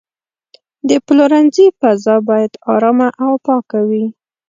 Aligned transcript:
د 0.89 0.91
پلورنځي 1.05 1.67
فضا 1.79 2.15
باید 2.29 2.51
آرامه 2.73 3.09
او 3.25 3.33
پاکه 3.45 3.79
وي. 3.89 4.05